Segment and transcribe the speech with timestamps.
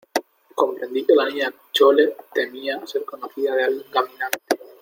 [0.55, 4.39] comprendí que la Niña Chole temía ser conocida de algún caminante